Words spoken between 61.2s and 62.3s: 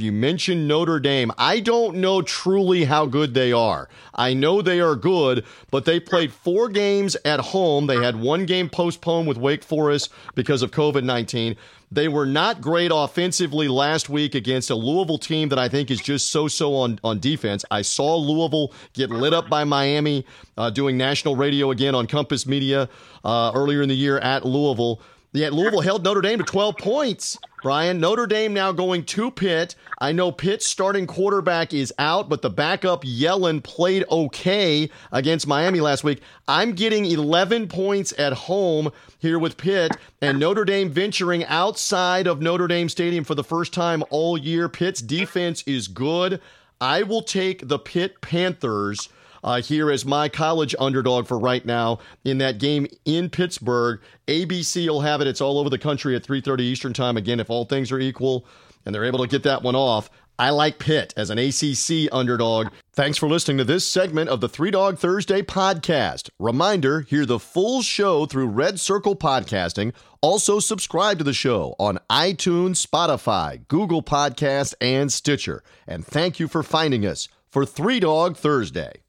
an ACC